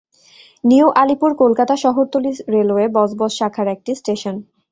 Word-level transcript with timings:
New 0.63 0.85
Alipore 1.01 1.31
Kolkata 1.41 1.75
শহরতলি 1.83 2.31
railway 2.53 2.85
Budge Budge 2.95 3.31
শাখার 3.39 3.67
একটি 3.75 3.91
স্টেশন। 3.95 4.35